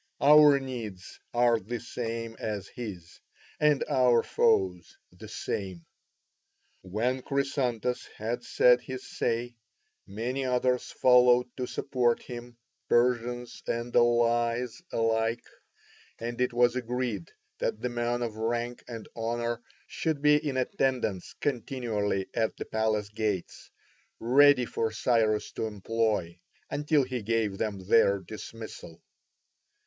[0.21, 3.19] Our needs are the same as his,
[3.59, 5.85] and our foes the same."
[6.81, 9.57] When Chrysantas had said his say,
[10.07, 12.57] many others followed to support him,
[12.89, 15.43] Persians and allies alike,
[16.17, 17.29] and it was agreed
[17.59, 23.09] that the men of rank and honour should be in attendance continually at the palace
[23.09, 23.69] gates,
[24.19, 26.39] ready for Cyrus to employ,
[26.71, 28.99] until he gave them their dismissal.